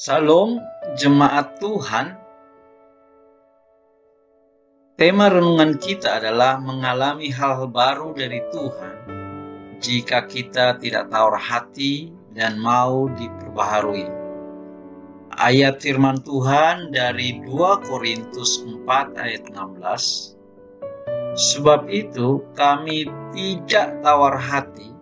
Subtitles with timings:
[0.00, 0.64] Salam
[0.96, 2.16] jemaat Tuhan.
[4.96, 8.96] Tema renungan kita adalah mengalami hal-hal baru dari Tuhan
[9.76, 14.08] jika kita tidak tawar hati dan mau diperbaharui.
[15.36, 20.32] Ayat firman Tuhan dari 2 Korintus 4 ayat 16.
[21.36, 23.04] Sebab itu kami
[23.36, 24.96] tidak tawar hati,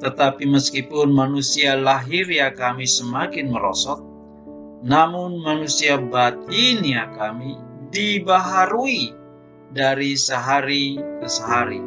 [0.00, 4.09] tetapi meskipun manusia lahir ya kami semakin merosot,
[4.80, 7.60] namun manusia batin ya kami
[7.92, 9.12] dibaharui
[9.70, 11.82] dari sehari ke sehari.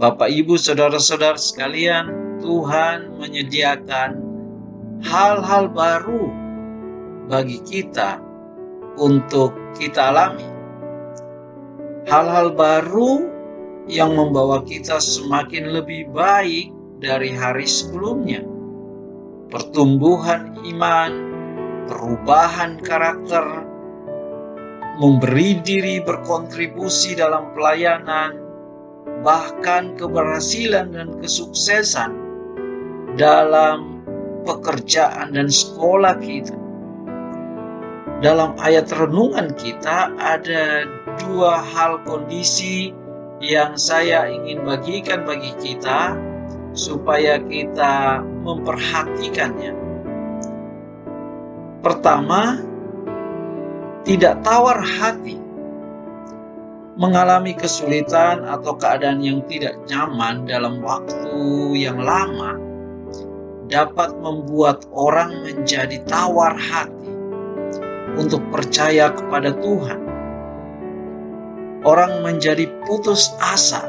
[0.00, 2.08] Bapak, ibu, saudara-saudara sekalian,
[2.40, 4.16] Tuhan menyediakan
[5.04, 6.32] hal-hal baru
[7.28, 8.16] bagi kita
[8.96, 10.48] untuk kita alami.
[12.08, 13.28] Hal-hal baru
[13.92, 18.40] yang membawa kita semakin lebih baik dari hari sebelumnya.
[19.52, 21.29] Pertumbuhan iman,
[21.90, 23.66] perubahan karakter,
[25.02, 28.38] memberi diri berkontribusi dalam pelayanan,
[29.26, 32.14] bahkan keberhasilan dan kesuksesan
[33.18, 34.06] dalam
[34.46, 36.54] pekerjaan dan sekolah kita.
[38.20, 40.84] Dalam ayat renungan kita ada
[41.18, 42.92] dua hal kondisi
[43.40, 46.14] yang saya ingin bagikan bagi kita
[46.76, 49.89] supaya kita memperhatikannya.
[51.80, 52.60] Pertama,
[54.04, 55.40] tidak tawar hati,
[57.00, 61.32] mengalami kesulitan atau keadaan yang tidak nyaman dalam waktu
[61.80, 62.60] yang lama
[63.72, 67.08] dapat membuat orang menjadi tawar hati
[68.20, 70.00] untuk percaya kepada Tuhan.
[71.80, 73.80] Orang menjadi putus asa,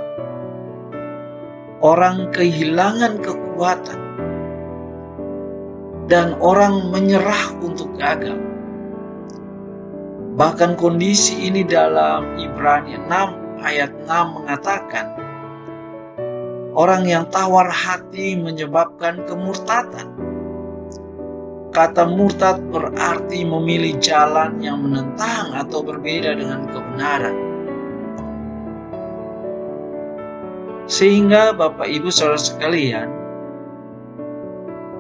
[1.83, 4.10] orang kehilangan kekuatan,
[6.11, 8.51] dan orang menyerah untuk gagal
[10.31, 15.11] Bahkan kondisi ini dalam Ibrani 6 ayat 6 mengatakan,
[16.71, 20.07] Orang yang tawar hati menyebabkan kemurtatan.
[21.75, 27.35] Kata murtad berarti memilih jalan yang menentang atau berbeda dengan kebenaran.
[30.87, 33.20] Sehingga Bapak Ibu Saudara sekalian,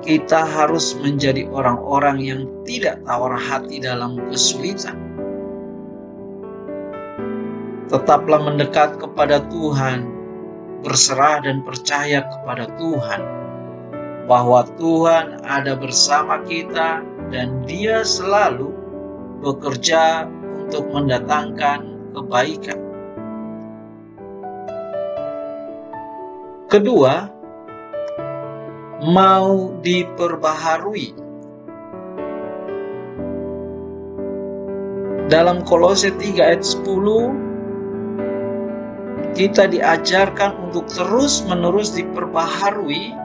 [0.01, 4.97] kita harus menjadi orang-orang yang tidak tawar hati dalam kesulitan.
[7.89, 10.09] Tetaplah mendekat kepada Tuhan,
[10.81, 13.21] berserah dan percaya kepada Tuhan,
[14.25, 18.73] bahwa Tuhan ada bersama kita dan Dia selalu
[19.45, 20.25] bekerja
[20.55, 22.79] untuk mendatangkan kebaikan.
[26.71, 27.27] Kedua,
[29.01, 31.17] mau diperbaharui.
[35.25, 43.15] Dalam Kolose 3 ayat 10 kita diajarkan untuk terus-menerus diperbaharui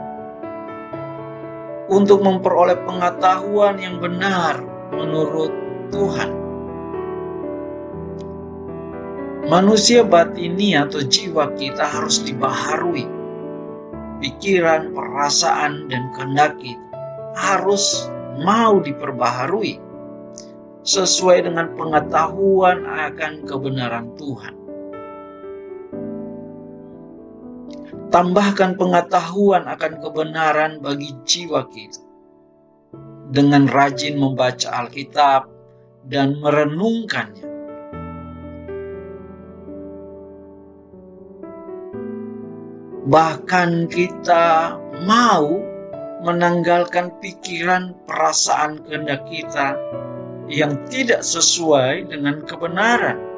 [1.93, 4.65] untuk memperoleh pengetahuan yang benar
[4.97, 5.53] menurut
[5.93, 6.33] Tuhan.
[9.47, 13.16] Manusia batini atau jiwa kita harus dibaharui.
[14.17, 16.81] Pikiran, perasaan, dan kehendak kita
[17.37, 18.09] harus
[18.41, 19.77] mau diperbaharui
[20.87, 24.55] sesuai dengan pengetahuan akan kebenaran Tuhan.
[28.09, 32.01] Tambahkan pengetahuan akan kebenaran bagi jiwa kita.
[33.35, 35.51] Dengan rajin membaca Alkitab
[36.07, 37.46] dan merenungkannya.
[43.07, 44.75] Bahkan kita
[45.07, 45.63] mau
[46.27, 49.79] menanggalkan pikiran perasaan kehendak kita
[50.51, 53.37] yang tidak sesuai dengan kebenaran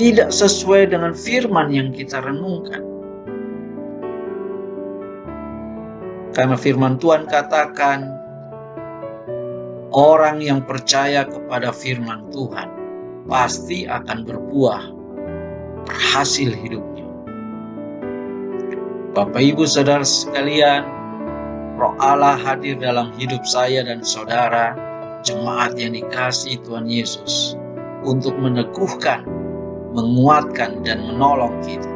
[0.00, 2.80] tidak sesuai dengan firman yang kita renungkan.
[6.32, 8.08] Karena firman Tuhan katakan,
[9.92, 12.68] orang yang percaya kepada firman Tuhan
[13.28, 14.82] pasti akan berbuah,
[15.86, 17.06] berhasil hidupnya.
[19.16, 20.86] Bapak Ibu Saudara sekalian,
[21.80, 24.76] Roh Allah hadir dalam hidup saya dan saudara,
[25.24, 27.56] jemaat yang dikasih Tuhan Yesus,
[28.04, 29.24] untuk meneguhkan
[29.94, 31.90] menguatkan dan menolong kita.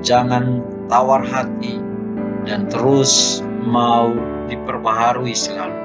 [0.00, 1.76] Jangan tawar hati
[2.48, 4.16] dan terus mau
[4.48, 5.76] diperbaharui selalu.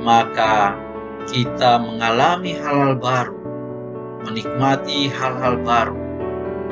[0.00, 0.72] Maka
[1.28, 3.37] kita mengalami hal-hal baru,
[4.26, 5.98] menikmati hal-hal baru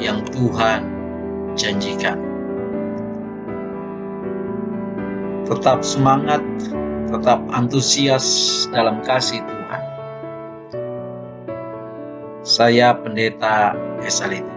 [0.00, 0.82] yang Tuhan
[1.54, 2.26] janjikan.
[5.46, 6.42] tetap semangat,
[7.06, 8.26] tetap antusias
[8.74, 9.82] dalam kasih Tuhan.
[12.42, 14.55] Saya Pendeta Esaliti.